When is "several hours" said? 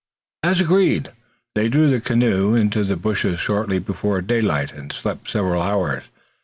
5.29-6.01